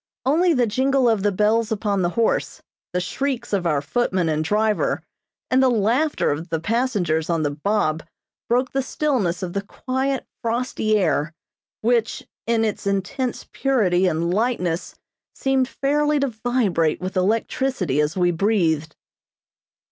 [0.25, 4.43] Only the jingle of the bells upon the horse, the shrieks of our footman and
[4.43, 5.03] driver,
[5.51, 8.01] and the laughter of the passengers on the "bob"
[8.49, 11.35] broke the stillness of the quiet, frosty air,
[11.81, 14.95] which, in its intense purity and lightness
[15.35, 18.95] seemed fairly to vibrate with electricity as we breathed.